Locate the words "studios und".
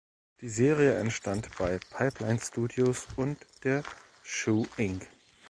2.39-3.37